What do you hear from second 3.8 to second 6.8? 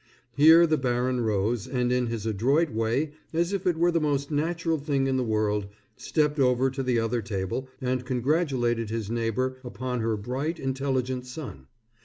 the most natural thing in the world, stepped over